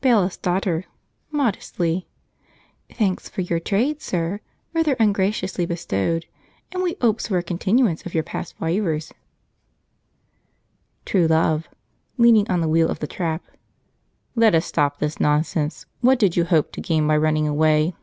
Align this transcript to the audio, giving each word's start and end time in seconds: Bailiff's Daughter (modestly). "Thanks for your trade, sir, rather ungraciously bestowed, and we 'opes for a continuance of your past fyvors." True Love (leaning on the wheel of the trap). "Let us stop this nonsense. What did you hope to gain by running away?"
Bailiff's 0.00 0.36
Daughter 0.36 0.84
(modestly). 1.30 2.08
"Thanks 2.92 3.28
for 3.28 3.42
your 3.42 3.60
trade, 3.60 4.02
sir, 4.02 4.40
rather 4.74 4.96
ungraciously 4.98 5.64
bestowed, 5.64 6.26
and 6.72 6.82
we 6.82 6.96
'opes 7.00 7.28
for 7.28 7.38
a 7.38 7.42
continuance 7.44 8.04
of 8.04 8.12
your 8.12 8.24
past 8.24 8.58
fyvors." 8.58 9.12
True 11.04 11.28
Love 11.28 11.68
(leaning 12.18 12.50
on 12.50 12.60
the 12.60 12.68
wheel 12.68 12.88
of 12.90 12.98
the 12.98 13.06
trap). 13.06 13.44
"Let 14.34 14.56
us 14.56 14.66
stop 14.66 14.98
this 14.98 15.20
nonsense. 15.20 15.86
What 16.00 16.18
did 16.18 16.36
you 16.36 16.46
hope 16.46 16.72
to 16.72 16.80
gain 16.80 17.06
by 17.06 17.16
running 17.16 17.46
away?" 17.46 17.94